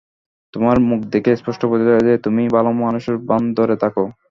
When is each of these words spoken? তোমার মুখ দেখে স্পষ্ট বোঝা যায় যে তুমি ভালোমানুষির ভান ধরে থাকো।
তোমার 0.53 0.77
মুখ 0.87 0.99
দেখে 1.13 1.31
স্পষ্ট 1.35 1.61
বোঝা 1.71 1.87
যায় 1.89 2.05
যে 2.07 2.13
তুমি 2.25 2.43
ভালোমানুষির 2.55 3.17
ভান 3.27 3.43
ধরে 3.57 3.75
থাকো। 3.83 4.03